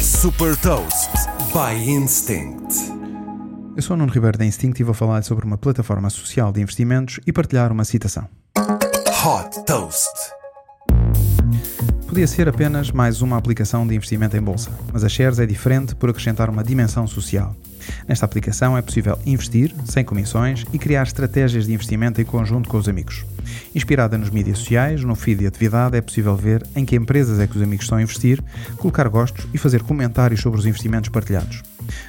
Super 0.00 0.56
Toast 0.56 1.10
by 1.52 1.90
Instinct. 1.90 2.74
Eu 3.76 3.82
sou 3.82 3.94
o 3.94 3.98
Nuno 3.98 4.10
Ribeiro 4.10 4.38
da 4.38 4.46
Instinct 4.46 4.80
e 4.80 4.84
vou 4.84 4.94
falar 4.94 5.22
sobre 5.24 5.44
uma 5.44 5.58
plataforma 5.58 6.08
social 6.08 6.50
de 6.50 6.62
investimentos 6.62 7.20
e 7.26 7.32
partilhar 7.32 7.70
uma 7.70 7.84
citação. 7.84 8.26
Hot 8.56 9.64
Toast. 9.66 10.39
Podia 12.10 12.26
ser 12.26 12.48
apenas 12.48 12.90
mais 12.90 13.22
uma 13.22 13.36
aplicação 13.36 13.86
de 13.86 13.94
investimento 13.94 14.36
em 14.36 14.42
bolsa, 14.42 14.68
mas 14.92 15.04
a 15.04 15.08
Shares 15.08 15.38
é 15.38 15.46
diferente 15.46 15.94
por 15.94 16.10
acrescentar 16.10 16.50
uma 16.50 16.64
dimensão 16.64 17.06
social. 17.06 17.54
Nesta 18.08 18.24
aplicação 18.24 18.76
é 18.76 18.82
possível 18.82 19.16
investir, 19.24 19.72
sem 19.84 20.04
comissões, 20.04 20.64
e 20.72 20.78
criar 20.78 21.04
estratégias 21.04 21.66
de 21.66 21.72
investimento 21.72 22.20
em 22.20 22.24
conjunto 22.24 22.68
com 22.68 22.78
os 22.78 22.88
amigos. 22.88 23.24
Inspirada 23.72 24.18
nos 24.18 24.28
mídias 24.28 24.58
sociais, 24.58 25.04
no 25.04 25.14
feed 25.14 25.38
de 25.38 25.46
atividade 25.46 25.96
é 25.96 26.00
possível 26.00 26.34
ver 26.34 26.66
em 26.74 26.84
que 26.84 26.96
empresas 26.96 27.38
é 27.38 27.46
que 27.46 27.56
os 27.56 27.62
amigos 27.62 27.84
estão 27.84 27.98
a 27.98 28.02
investir, 28.02 28.42
colocar 28.76 29.08
gostos 29.08 29.46
e 29.54 29.58
fazer 29.58 29.84
comentários 29.84 30.40
sobre 30.40 30.58
os 30.58 30.66
investimentos 30.66 31.10
partilhados. 31.10 31.62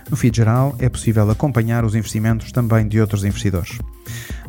No 0.10 0.18
feed 0.18 0.36
geral, 0.36 0.76
é 0.80 0.90
possível 0.90 1.30
acompanhar 1.30 1.86
os 1.86 1.94
investimentos 1.94 2.52
também 2.52 2.88
de 2.88 3.00
outros 3.00 3.24
investidores. 3.24 3.78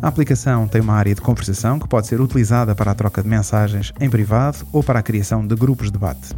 A 0.02 0.08
aplicação 0.08 0.66
tem 0.66 0.80
uma 0.80 0.94
área 0.94 1.14
de 1.14 1.20
conversação 1.20 1.78
que 1.78 1.86
pode 1.86 2.08
ser 2.08 2.20
utilizada 2.20 2.74
para 2.74 2.90
a 2.90 2.94
troca 2.94 3.22
de 3.22 3.28
mensagens 3.28 3.92
em 4.00 4.10
privado 4.10 4.66
ou 4.72 4.82
para 4.82 4.98
a 4.98 5.02
criação 5.02 5.46
de 5.46 5.54
grupos 5.54 5.86
de 5.86 5.92
debate. 5.92 6.34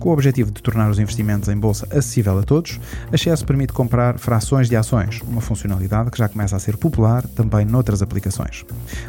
Com 0.00 0.08
o 0.08 0.12
objetivo 0.12 0.50
de 0.50 0.60
tornar 0.60 0.90
os 0.90 0.98
investimentos 0.98 1.48
em 1.48 1.56
bolsa 1.56 1.86
acessível 1.92 2.36
a 2.36 2.42
todos, 2.42 2.80
a 3.12 3.16
Chess 3.16 3.44
permite 3.44 3.72
comprar 3.72 4.18
frações 4.18 4.68
de 4.68 4.74
ações, 4.74 5.20
uma 5.28 5.40
funcionalidade 5.40 6.10
que 6.10 6.18
já 6.18 6.28
começa 6.28 6.56
a 6.56 6.58
ser 6.58 6.76
popular 6.76 7.24
também 7.36 7.64
noutras 7.64 8.02
aplicações. 8.02 8.64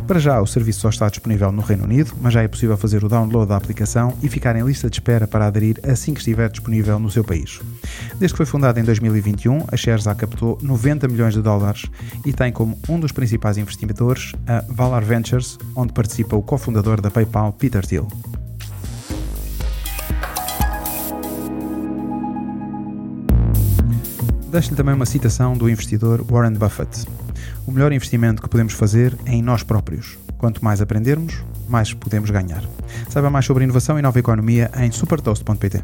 Para 0.06 0.20
já, 0.20 0.40
o 0.40 0.46
serviço 0.46 0.82
só 0.82 0.90
está 0.90 1.10
disponível 1.10 1.52
no 1.52 1.64
Reino 1.64 1.86
Unido, 1.86 2.14
mas 2.22 2.32
já 2.32 2.44
é 2.44 2.48
possível 2.48 2.78
fazer 2.78 3.04
o 3.04 3.10
download 3.10 3.50
da 3.50 3.58
aplicação 3.58 4.14
e 4.22 4.30
ficar 4.30 4.56
em 4.56 4.64
lista 4.64 4.88
de 4.88 4.98
espera 4.98 5.26
para 5.26 5.48
aderir 5.48 5.80
assim 5.82 6.14
que 6.14 6.20
estiver 6.20 6.48
disponível 6.52 7.00
no 7.00 7.10
seu 7.10 7.24
país. 7.24 7.60
Desde 8.20 8.36
que 8.36 8.38
foi 8.38 8.46
fundada 8.46 8.80
em 8.80 8.84
2021, 8.84 9.64
a 9.68 9.76
Shares 9.76 10.04
já 10.04 10.14
captou 10.14 10.60
90 10.62 11.08
milhões 11.08 11.34
de 11.34 11.42
dólares 11.42 11.88
e 12.24 12.32
tem 12.32 12.52
como 12.52 12.78
um 12.88 13.00
dos 13.00 13.12
principais 13.12 13.58
investidores 13.96 14.34
a 14.46 14.62
Valar 14.68 15.04
Ventures, 15.04 15.58
onde 15.76 15.94
participa 15.94 16.36
o 16.36 16.42
cofundador 16.42 17.00
da 17.00 17.10
PayPal, 17.10 17.54
Peter 17.54 17.86
Thiel. 17.86 18.08
Deixo-lhe 24.52 24.76
também 24.76 24.94
uma 24.94 25.06
citação 25.06 25.58
do 25.58 25.70
investidor 25.70 26.24
Warren 26.30 26.54
Buffett. 26.54 27.06
O 27.66 27.72
melhor 27.72 27.92
investimento 27.92 28.42
que 28.42 28.50
podemos 28.50 28.74
fazer 28.74 29.18
é 29.26 29.34
em 29.34 29.42
nós 29.42 29.64
próprios. 29.64 30.18
Quanto 30.38 30.64
mais 30.64 30.82
aprendermos, 30.82 31.44
mais 31.68 31.94
podemos 31.94 32.30
ganhar. 32.30 32.64
Saiba 33.10 33.30
mais 33.30 33.46
sobre 33.46 33.64
inovação 33.64 33.98
e 33.98 34.02
nova 34.02 34.20
economia 34.20 34.70
em 34.78 34.92
supertoast.pt. 34.92 35.84